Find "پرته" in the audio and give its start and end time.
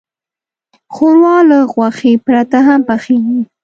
2.25-2.57